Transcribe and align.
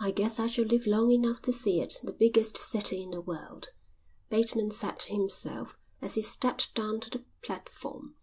"I 0.00 0.10
guess 0.10 0.40
I 0.40 0.48
shall 0.48 0.64
live 0.64 0.88
long 0.88 1.12
enough 1.12 1.40
to 1.42 1.52
see 1.52 1.80
it 1.80 2.00
the 2.02 2.12
biggest 2.12 2.56
city 2.58 3.00
in 3.00 3.12
the 3.12 3.20
world," 3.20 3.70
Bateman 4.28 4.72
said 4.72 4.98
to 4.98 5.12
himself 5.14 5.76
as 6.02 6.16
he 6.16 6.22
stepped 6.22 6.74
down 6.74 6.98
to 6.98 7.10
the 7.10 7.24
platform. 7.42 8.16